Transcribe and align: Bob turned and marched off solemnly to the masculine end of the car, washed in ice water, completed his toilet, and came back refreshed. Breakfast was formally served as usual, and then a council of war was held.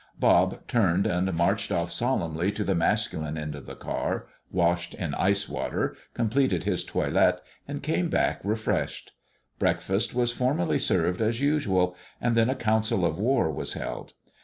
Bob 0.17 0.65
turned 0.67 1.05
and 1.05 1.31
marched 1.35 1.71
off 1.71 1.91
solemnly 1.91 2.51
to 2.51 2.63
the 2.63 2.73
masculine 2.73 3.37
end 3.37 3.53
of 3.53 3.67
the 3.67 3.75
car, 3.75 4.25
washed 4.49 4.95
in 4.95 5.13
ice 5.13 5.47
water, 5.47 5.95
completed 6.15 6.63
his 6.63 6.83
toilet, 6.83 7.39
and 7.67 7.83
came 7.83 8.09
back 8.09 8.41
refreshed. 8.43 9.11
Breakfast 9.59 10.15
was 10.15 10.31
formally 10.31 10.79
served 10.79 11.21
as 11.21 11.39
usual, 11.39 11.95
and 12.19 12.35
then 12.35 12.49
a 12.49 12.55
council 12.55 13.05
of 13.05 13.19
war 13.19 13.51
was 13.51 13.73
held. 13.73 14.13